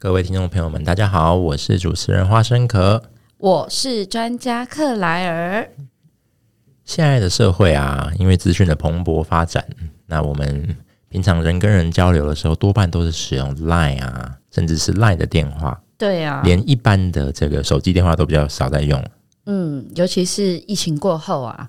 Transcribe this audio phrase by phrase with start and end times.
[0.00, 3.02] 各位听众朋友们，大家好，我是主持人花生壳，
[3.36, 5.68] 我是专家克莱尔。
[6.84, 9.66] 现在的社会啊，因为资讯的蓬勃发展，
[10.06, 10.76] 那我们
[11.08, 15.80] 平常人跟人交流的时候，多半都是使用 Line 啊，甚至是 Line 的电话。
[15.98, 19.04] 对啊，连一般的这个手机电话都比较少在用。
[19.46, 21.68] 嗯，尤其是疫情过后啊。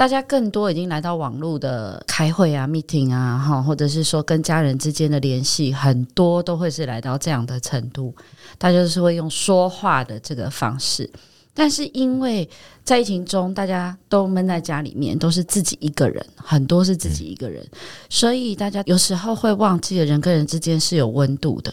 [0.00, 8.14] 大家更多已经来到网络的开会啊、meeting 啊，哈，或者是说跟家人之间的联系，很多都会是来到这样的程度。
[8.56, 11.10] 大家就是会用说话的这个方式，
[11.52, 12.48] 但是因为
[12.82, 17.62] 在疫情中，大家都闷在家里面，都是自己一个人，很多是自己一个人，
[18.08, 21.70] 所以大家有时候会忘记了人跟人之间是有温度的。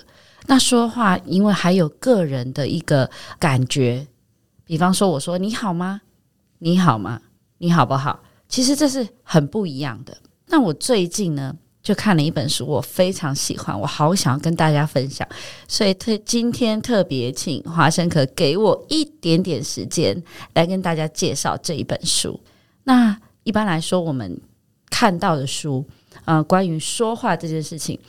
[0.48, 4.06] 那说话，因为还有个人的一个感觉，
[4.66, 6.02] 比方说我说你好吗？
[6.60, 7.22] 你好吗？
[7.60, 8.20] 你好不好？
[8.50, 10.18] 其实这是很不一样的。
[10.48, 11.54] 那我最近呢，
[11.84, 15.28] 就看了一本书，我非常喜欢，我好想要跟大家分享，
[15.68, 20.24] 所以特今天特别请华生可给我一点点时间
[20.54, 22.40] 来跟大家介绍这一本书。
[22.86, 24.40] 那一般来说，我们
[24.90, 25.86] 看到的书，
[26.24, 28.00] 呃，关于说话这件事情，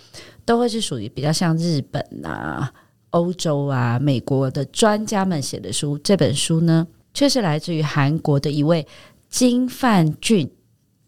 [0.45, 2.73] 都会是属于比较像日本啊、
[3.11, 5.99] 欧洲啊、美国的专家们写的书。
[5.99, 8.87] 这本书呢，却是来自于韩国的一位。
[9.29, 10.51] 金范俊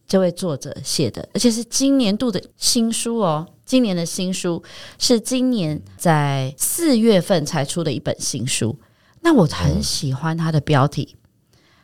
[0.06, 3.46] 这位作者写的，而且是今年度的新书哦。
[3.64, 4.62] 今年的新书
[4.98, 8.76] 是今年在四月份才出的一本新书。
[9.20, 11.16] 那我很喜欢它的标题，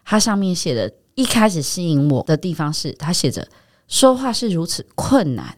[0.05, 3.47] 它上面写的，一开始吸引我的地方是，它写着
[3.87, 5.57] “说话是如此困难”，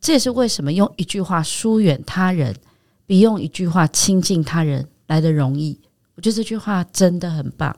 [0.00, 2.56] 这也是为什么用一句话疏远他人，
[3.06, 5.80] 比用一句话亲近他人来得容易。
[6.16, 7.74] 我觉得这句话真的很棒。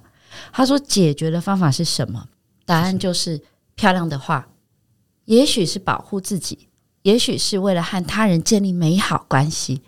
[0.51, 2.27] 他说：“解决的方法是什么？
[2.65, 3.43] 答案就是
[3.75, 4.49] 漂亮的话。
[5.25, 6.69] 也许是保护自己，
[7.03, 9.83] 也许是为了和他人建立美好关系，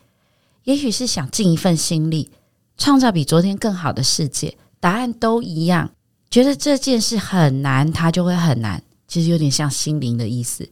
[0.64, 2.30] 也许是想尽一份心力，
[2.78, 4.56] 创造比昨天更好的世界。
[4.80, 5.90] 答案都一样。
[6.30, 8.82] 觉得这件事很难，它就会很难。
[9.06, 10.68] 其实有点像心灵的意思。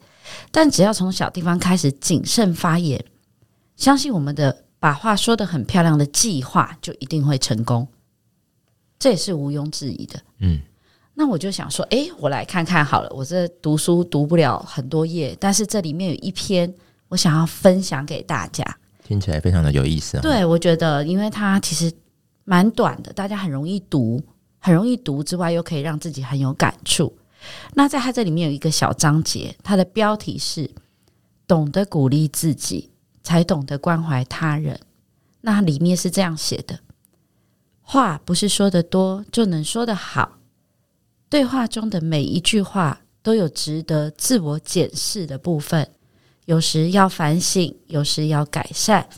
[0.50, 3.04] 但只要从小地方开始谨慎发言，
[3.76, 7.86] 相信我们的把话说得很漂亮的计划，就一定会成功。”
[8.98, 10.20] 这也是毋庸置疑的。
[10.38, 10.60] 嗯，
[11.14, 13.08] 那我就想说，哎，我来看看好了。
[13.14, 16.72] 我这读书读不了很多页，但是这里面有一篇
[17.08, 18.64] 我想要分享给大家，
[19.04, 20.20] 听起来非常的有意思啊。
[20.20, 21.92] 对，我觉得，因为它其实
[22.44, 24.20] 蛮短的，大家很容易读，
[24.58, 27.16] 很容易读之外，又可以让自己很有感触。
[27.74, 30.68] 那在它这里面有一个小章节，它的标题是
[31.46, 32.90] “懂得鼓励自己，
[33.22, 34.80] 才懂得关怀他人”。
[35.42, 36.80] 那里面是这样写的。
[37.82, 40.38] 话不是说得多就能说得好，
[41.34, 45.90] 对话中的每一句话都有值得自我检视的部分，
[46.44, 49.08] 有时要反省，有时要改善。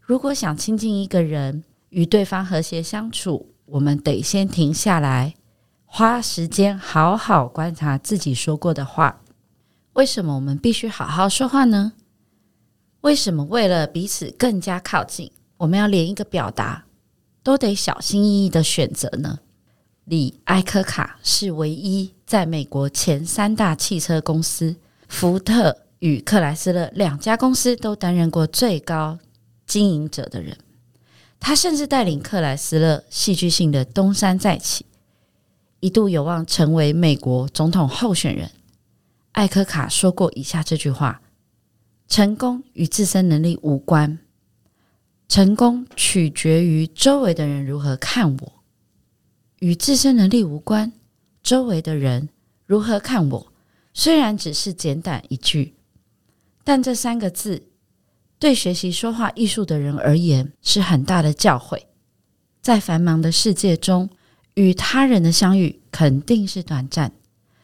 [0.00, 5.34] 如果想亲近一个人，与对方和谐相处，我们得先停下来，
[5.84, 9.20] 花时间好好观察自己说过的话。
[9.94, 11.94] 为什么我们必须好好说话呢？
[13.00, 16.84] 为什么为了彼此更加靠近，我们要连一个表达？
[17.42, 19.40] 都得小心翼翼的选择呢。
[20.06, 24.76] 李艾科卡是唯一在美国前三大汽车公司
[25.08, 29.18] 福特与克莱斯勒两家公司都担任过最高
[29.66, 30.56] 经营者的人。
[31.40, 34.86] 他甚至带领克莱斯勒戏剧性的东山再起，
[35.80, 38.48] 一度有望成为美国总统候选人。
[39.32, 41.20] 艾科卡说过以下这句话
[42.06, 44.20] ：“成功与自身能力无关。”
[45.28, 48.52] 成功取决于周围的人如何看我，
[49.60, 50.92] 与自身能力无关。
[51.42, 52.28] 周围的人
[52.66, 53.52] 如何看我，
[53.94, 55.74] 虽然只是简短一句，
[56.64, 57.68] 但这三个字
[58.38, 61.80] 对学习说话艺术的人而言是很大的教诲。
[62.60, 64.10] 在繁忙的世界中，
[64.54, 67.12] 与他人的相遇肯定是短暂，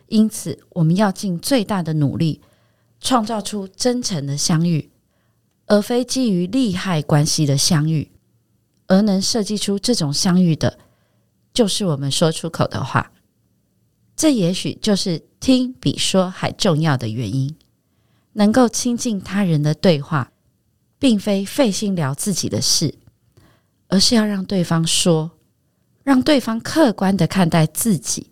[0.07, 2.41] 因此我们要尽最大的努力，
[3.01, 4.91] 创造出真诚的相遇。
[5.67, 8.11] 而非基于利害关系的相遇，
[8.89, 10.79] 而能设计出这种相遇的，
[11.53, 13.13] 就是我们说出口的话。
[14.15, 17.57] 这也许就是听比说还重要的原因。
[18.35, 20.33] 能够亲近他人的对话，
[20.99, 22.95] 并非费心聊自己的事，
[23.89, 25.33] 而是要让对方说，
[26.03, 28.31] 让对方客观的看待自己。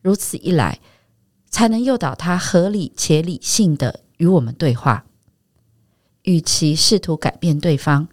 [0.00, 0.80] 如此一来，
[1.50, 5.06] 才能诱导他合理且理性的与我们对话。
[6.22, 8.06] 与其试图改变对方，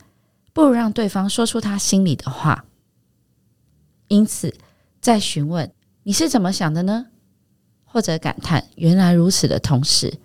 [0.53, 2.65] 不如让对方说出他心里的话。
[4.13, 4.53] 因此，
[5.01, 5.73] 在询问
[6.03, 7.07] “你是怎么想的呢？”
[7.83, 10.19] 或者感叹“原来如此”的同时，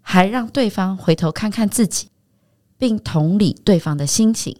[0.00, 2.08] 还让对方回头看看自己，
[2.78, 4.56] 并同理对方的心情，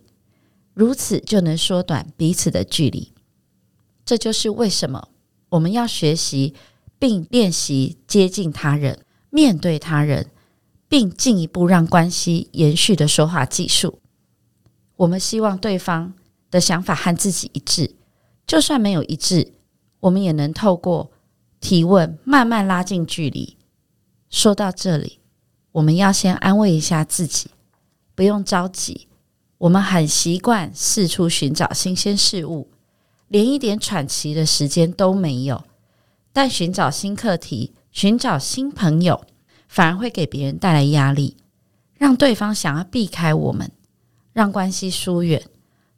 [0.74, 3.14] 如此就能缩短彼此的距离。
[4.04, 5.08] 这就是为什么
[5.48, 6.52] 我们要学习
[6.98, 9.00] 并练习接近他人、
[9.30, 10.30] 面对他人，
[10.88, 14.00] 并进一步让关系延续的说话技术。
[14.96, 16.12] 我们希望对方
[16.50, 17.95] 的想法和自己一致，
[18.46, 19.52] 就算没有一致，
[20.00, 21.10] 我们也能透过
[21.60, 23.56] 提问慢慢拉近距离。
[24.30, 25.18] 说到这里，
[25.72, 27.50] 我们要先安慰一下自己，
[28.14, 29.08] 不用着急。
[29.58, 32.68] 我们很习惯四处寻找新鲜事物，
[33.28, 35.64] 连一点喘息的时间都没有。
[36.32, 39.24] 但寻找新课题、寻找新朋友，
[39.66, 41.36] 反而会给别人带来压力，
[41.94, 43.72] 让对方想要避开我们。
[44.34, 45.42] 让关系疏远，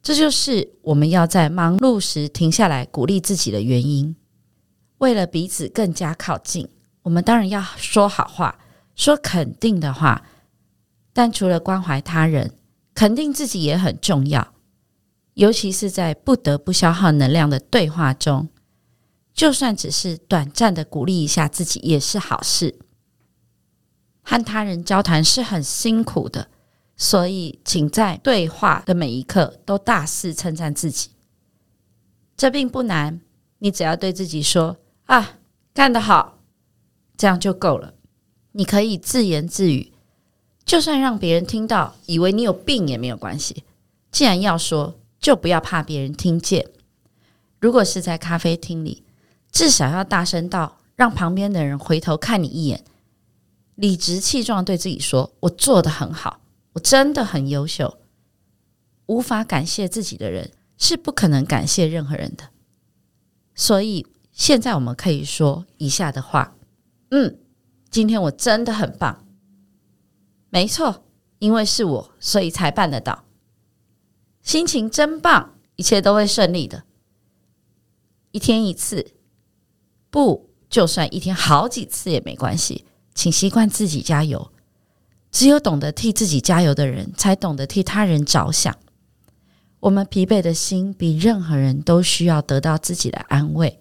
[0.02, 4.16] 这就是我们要在忙碌时停下来鼓励自己的原因。
[4.98, 6.68] 为了彼此更加靠近，
[7.02, 8.58] 我们当然要说好话，
[8.94, 10.24] 说肯定的话。
[11.12, 12.54] 但除了关怀他人，
[12.94, 14.54] 肯定自己也很重要。
[15.34, 18.48] 尤其是在不得不消耗能量的对话中，
[19.32, 22.78] 就算只是短暂的鼓励一下自己，也是好事。
[24.22, 26.48] 和他人交谈是很辛苦的。
[27.00, 31.10] 所以，请在对话的每一刻都大肆称赞自己。
[32.36, 33.20] 这并不难，
[33.58, 35.38] 你只要对自己说：“啊，
[35.72, 36.40] 干得好！”
[37.16, 37.94] 这样就够了。
[38.52, 39.92] 你可以自言自语，
[40.64, 43.62] 就算让别人听到，以为你有病也没有关系。
[44.10, 46.68] 既然要说，就不要怕别人听见。
[47.60, 49.04] 如果是在咖啡厅里，
[49.52, 52.84] 至少要大声到让旁边的人回头看你一眼，
[53.76, 56.40] 理直气壮对自己说：“我做得很好。”
[56.78, 57.98] 我真的很优秀，
[59.06, 62.50] 无法感谢自己的人是不可能感谢任何人的。
[63.56, 66.56] 所以现在我们可以说以下的话：
[67.10, 67.40] 嗯，
[67.90, 69.26] 今天我真的很棒。
[70.50, 71.04] 没错，
[71.40, 73.24] 因为是我，所以才办得到。
[74.40, 76.84] 心情真棒，一切都会顺利的。
[78.30, 79.14] 一天一次，
[80.10, 84.52] 不，就算一天好几次也没关系，请习惯自己加油。
[85.30, 88.74] 只有懂得替自己加油的人，才懂得替他人着想。
[89.80, 93.78] 我们疲惫的心，比任何人都需要得到自己的安慰。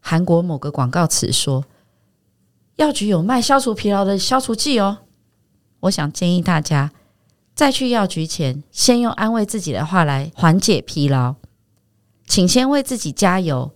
[0.00, 1.64] 韩国某个广告词说
[2.76, 4.98] ：“药局有卖消除疲劳的消除剂哦。”
[5.80, 6.92] 我想建议大家，
[7.54, 11.36] 在去药局前，先用安慰自己的话来缓解疲劳。
[12.26, 13.72] 请先为自己加油。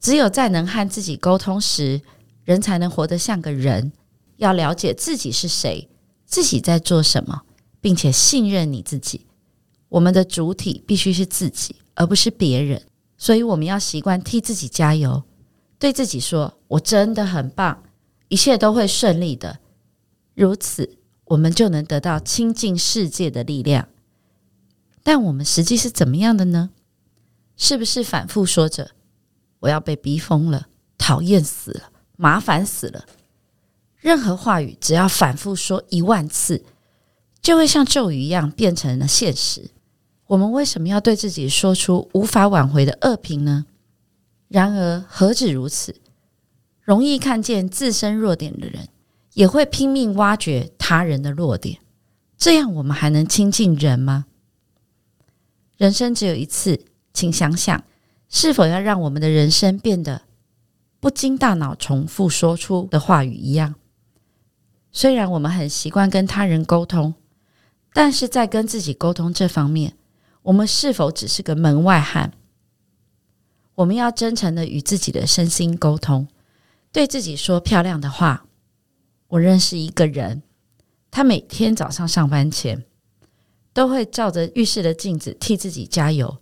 [0.00, 2.02] 只有在能和自己沟通时，
[2.44, 3.92] 人才能活得像个人。
[4.38, 5.88] 要了解自己是谁，
[6.26, 7.42] 自己在做什么，
[7.80, 9.26] 并且信任你自己。
[9.88, 12.82] 我们的主体必须是自己，而不是别人。
[13.16, 15.24] 所以，我们要习惯替自己加油，
[15.78, 17.82] 对自己说：“我真的很棒，
[18.28, 19.58] 一切都会顺利的。”
[20.34, 23.88] 如此，我们就能得到亲近世界的力量。
[25.02, 26.70] 但我们实际是怎么样的呢？
[27.56, 28.92] 是不是反复说着
[29.60, 33.04] ：“我要被逼疯了，讨厌死了，麻烦死了？”
[34.00, 36.62] 任何话语，只要反复说一万次，
[37.42, 39.70] 就会像咒语一样变成了现实。
[40.28, 43.66] 我们为什么要对自己说出无法挽回的恶评呢？
[44.48, 45.96] 然而，何止如此，
[46.82, 48.88] 容易看见自身弱点的人，
[49.34, 51.78] 也会拼命挖掘他人的弱点。
[52.36, 54.26] 这样，我们还能亲近人吗？
[55.76, 57.84] 人生只有一次，请想想，
[58.28, 60.22] 是否要让我们的人生变得
[61.00, 63.74] 不经大脑重复说出的话语一样？
[64.90, 67.14] 虽然我们很习惯跟他人沟通，
[67.92, 69.94] 但是在跟自己沟通这方面，
[70.42, 72.32] 我们是否只是个门外汉？
[73.76, 76.26] 我们要真诚的与自己的身心沟通，
[76.90, 78.46] 对自己说漂亮的话。
[79.28, 80.42] 我认识一个人，
[81.10, 82.84] 他每天早上上班前，
[83.72, 86.38] 都会照着浴室的镜子替自己加油。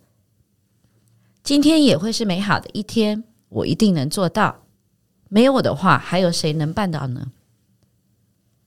[1.42, 4.62] 今天也会是美好的一天，我一定能做到。
[5.28, 7.32] 没有我的话，还有谁能办到呢？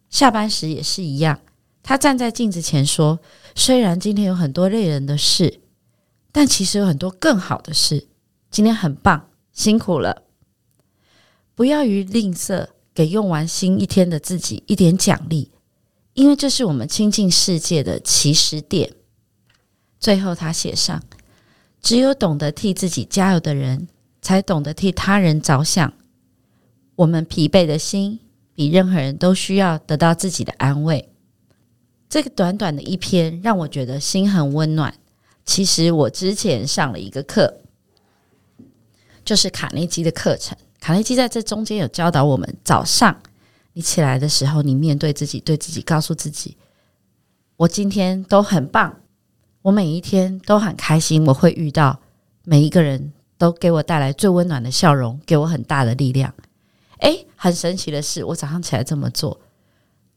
[0.10, 1.40] 下班时也是一样，
[1.84, 3.20] 他站在镜子前说
[3.56, 5.62] ：“虽然今天有很多累人的事，
[6.32, 8.08] 但其实有很多更好的事。
[8.52, 10.24] 今天很棒，辛苦了。
[11.54, 15.52] 不要于吝啬，给用完新一天的自己一点奖励，
[16.14, 18.94] 因为这是我们亲近世界的起始点。
[20.00, 21.04] 最后，他写上：
[21.82, 23.88] 只有懂得替自己加油的人，
[24.22, 25.94] 才懂得替他人着想。
[26.96, 28.20] 我们疲惫的心，
[28.60, 31.08] 比任何人都需要得到自己的安慰。
[32.10, 34.94] 这个短短的一篇，让我觉得心很温暖。
[35.46, 37.62] 其实我之前上了一个课，
[39.24, 40.58] 就是卡内基的课程。
[40.82, 43.22] 卡内基在这中间有教导我们：早上
[43.72, 46.58] 你起来的时候，你面对自己，对自己告诉自己
[47.56, 48.94] ：“我今天都很棒，
[49.62, 51.26] 我每一天都很开心。
[51.26, 51.98] 我会遇到
[52.44, 56.34] 每一个人都给我带来最温暖的笑容，给我很大的力量。”
[57.00, 59.40] 诶，很神奇的是，我早上起来这么做，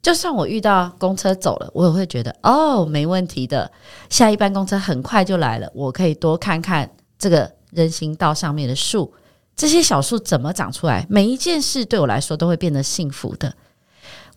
[0.03, 3.71] 就算我遇到公车走了，我也会觉得哦，没问题的。
[4.11, 9.13] 下一班公车很快就来了，我可以多看看这个人行道上面的树，
[9.55, 11.07] 这些小树怎么长出来？
[11.09, 13.55] 每一件事对我来说都会变得幸福的。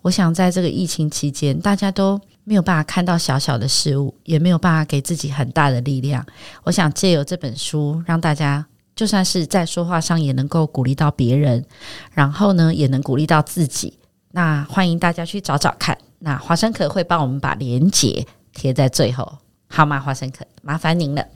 [0.03, 6.23] 我想在这个疫情期间，大家都没有办法看到小小的事物，也没有办法给自己很大的力量。
[6.63, 8.67] 我想借由这本书，让大家。
[8.95, 11.65] 就算是在说话上也能够鼓励到别人，
[12.13, 13.99] 然后呢，也能鼓励到自己。
[14.31, 15.97] 那欢迎大家去找找看。
[16.19, 19.99] 那华生可会帮我们把连结贴在最后，好吗？
[19.99, 21.27] 华生可，麻烦您了。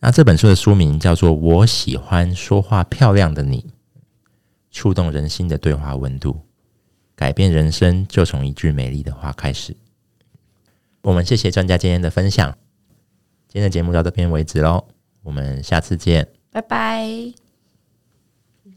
[0.00, 3.62] 那这本书的书名叫做《我喜欢说话漂亮的你》，
[4.70, 6.38] 触动人心的对话温度，
[7.14, 9.74] 改变人生就从一句美丽的话开始。
[11.00, 12.56] 我们谢谢专家今天的分享，
[13.48, 14.95] 今天的节目到这边为止喽。
[15.26, 17.45] 我们下次见，拜拜。